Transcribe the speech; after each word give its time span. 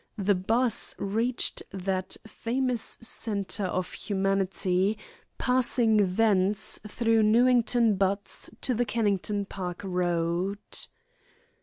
The 0.17 0.33
'bus 0.33 0.95
reached 0.97 1.61
that 1.69 2.17
famous 2.25 2.81
centre 2.81 3.65
of 3.67 3.93
humanity, 3.93 4.97
passing 5.37 6.15
thence 6.15 6.79
through 6.87 7.21
Newington 7.21 7.97
Butts 7.97 8.49
to 8.61 8.73
the 8.73 8.83
Kennington 8.85 9.45
Park 9.45 9.83
Road. 9.85 10.57